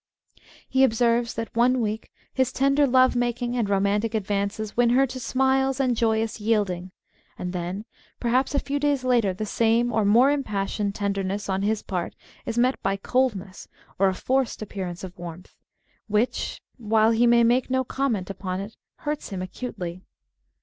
He 0.67 0.83
observes 0.83 1.35
that 1.35 1.55
one 1.55 1.79
week 1.79 2.09
his 2.33 2.51
tender 2.51 2.87
love 2.87 3.15
making 3.15 3.51
\ 3.51 3.51
Woman's 3.51 3.65
"Contrariness" 3.65 3.67
^5 3.69 3.69
and 3.69 3.69
romantic 4.03 4.15
advances 4.15 4.75
win 4.77 4.89
her 4.89 5.05
to 5.05 5.19
smiles 5.19 5.79
and 5.79 5.95
joyous 5.95 6.39
yielding, 6.41 6.91
and 7.37 7.53
then 7.53 7.85
perhaps 8.19 8.55
a 8.55 8.59
few 8.59 8.79
days 8.79 9.03
later 9.03 9.31
the 9.31 9.45
same, 9.45 9.93
or 9.93 10.03
more 10.03 10.31
impassioned, 10.31 10.95
tenderness 10.95 11.47
on 11.49 11.61
his 11.61 11.83
part 11.83 12.15
is 12.47 12.57
met 12.57 12.81
by 12.81 12.95
coldness 12.97 13.67
or 13.99 14.07
a 14.07 14.15
forced 14.15 14.63
appearance 14.63 15.03
of 15.03 15.15
warmth, 15.19 15.53
which, 16.07 16.63
while 16.77 17.11
he 17.11 17.27
may 17.27 17.43
make 17.43 17.69
no 17.69 17.83
comment 17.83 18.31
upon 18.31 18.59
it, 18.59 18.75
hurts 19.01 19.29
him 19.29 19.43
acutely. 19.43 20.01